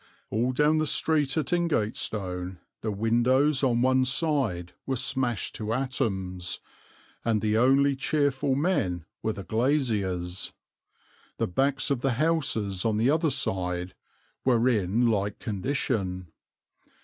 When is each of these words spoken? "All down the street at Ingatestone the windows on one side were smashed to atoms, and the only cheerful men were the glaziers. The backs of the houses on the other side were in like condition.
"All 0.31 0.51
down 0.51 0.79
the 0.79 0.87
street 0.87 1.37
at 1.37 1.53
Ingatestone 1.53 2.57
the 2.81 2.89
windows 2.91 3.61
on 3.63 3.83
one 3.83 4.03
side 4.03 4.73
were 4.87 4.95
smashed 4.95 5.53
to 5.57 5.73
atoms, 5.73 6.59
and 7.23 7.39
the 7.39 7.55
only 7.55 7.95
cheerful 7.95 8.55
men 8.55 9.05
were 9.21 9.33
the 9.33 9.43
glaziers. 9.43 10.53
The 11.37 11.45
backs 11.47 11.91
of 11.91 12.01
the 12.01 12.13
houses 12.13 12.83
on 12.83 12.97
the 12.97 13.11
other 13.11 13.29
side 13.29 13.93
were 14.43 14.67
in 14.67 15.05
like 15.05 15.37
condition. 15.37 16.29